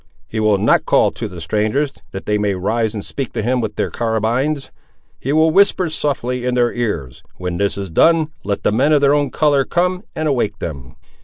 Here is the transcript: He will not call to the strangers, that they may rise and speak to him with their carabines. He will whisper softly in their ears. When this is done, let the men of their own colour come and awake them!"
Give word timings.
He 0.27 0.39
will 0.39 0.57
not 0.57 0.87
call 0.87 1.11
to 1.11 1.27
the 1.27 1.39
strangers, 1.39 1.93
that 2.09 2.25
they 2.25 2.39
may 2.39 2.55
rise 2.55 2.95
and 2.95 3.05
speak 3.05 3.33
to 3.33 3.43
him 3.43 3.61
with 3.61 3.75
their 3.75 3.91
carabines. 3.91 4.71
He 5.19 5.31
will 5.31 5.51
whisper 5.51 5.89
softly 5.91 6.43
in 6.43 6.55
their 6.55 6.73
ears. 6.73 7.21
When 7.35 7.57
this 7.57 7.77
is 7.77 7.91
done, 7.91 8.29
let 8.43 8.63
the 8.63 8.71
men 8.71 8.93
of 8.93 9.01
their 9.01 9.13
own 9.13 9.29
colour 9.29 9.63
come 9.63 10.01
and 10.15 10.27
awake 10.27 10.57
them!" 10.57 10.95